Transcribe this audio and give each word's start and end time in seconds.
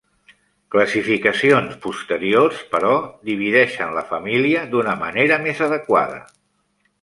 Classificacions 0.75 1.75
posteriors, 1.83 2.63
però, 2.71 2.95
divideixen 3.31 3.93
la 3.99 4.05
família 4.15 4.65
d'una 4.73 4.97
manera 5.05 5.39
més 5.45 5.63
adequada. 5.69 6.19